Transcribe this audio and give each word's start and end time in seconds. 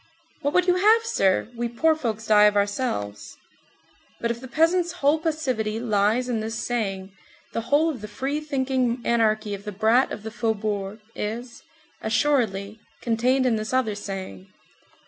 "What 0.41 0.55
would 0.55 0.65
you 0.65 0.77
have, 0.77 1.03
sir, 1.05 1.47
we 1.55 1.69
poor 1.69 1.95
folks 1.95 2.25
die 2.25 2.45
of 2.45 2.55
ourselves." 2.55 3.37
But 4.19 4.31
if 4.31 4.41
the 4.41 4.47
peasant's 4.47 4.93
whole 4.93 5.19
passivity 5.19 5.79
lies 5.79 6.27
in 6.27 6.39
this 6.39 6.55
saying, 6.57 7.11
the 7.53 7.61
whole 7.69 7.87
of 7.87 8.01
the 8.01 8.07
free 8.07 8.39
thinking 8.39 8.99
anarchy 9.05 9.53
of 9.53 9.63
the 9.63 9.71
brat 9.71 10.11
of 10.11 10.23
the 10.23 10.31
faubourgs 10.31 11.03
is, 11.13 11.61
assuredly, 12.01 12.79
contained 13.01 13.45
in 13.45 13.57
this 13.57 13.73
other 13.73 13.93
saying. 13.93 14.47